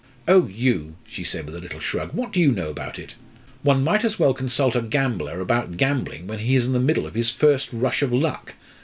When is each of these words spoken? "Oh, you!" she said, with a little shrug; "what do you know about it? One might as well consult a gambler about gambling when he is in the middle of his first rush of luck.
"Oh, 0.27 0.47
you!" 0.47 0.95
she 1.07 1.23
said, 1.23 1.45
with 1.45 1.53
a 1.55 1.59
little 1.59 1.79
shrug; 1.79 2.13
"what 2.13 2.31
do 2.33 2.39
you 2.39 2.51
know 2.51 2.71
about 2.71 2.97
it? 2.97 3.13
One 3.61 3.83
might 3.83 4.03
as 4.03 4.17
well 4.17 4.33
consult 4.33 4.75
a 4.75 4.81
gambler 4.81 5.39
about 5.39 5.77
gambling 5.77 6.25
when 6.25 6.39
he 6.39 6.55
is 6.55 6.65
in 6.65 6.73
the 6.73 6.79
middle 6.79 7.05
of 7.05 7.13
his 7.13 7.29
first 7.29 7.69
rush 7.71 8.01
of 8.01 8.11
luck. 8.11 8.55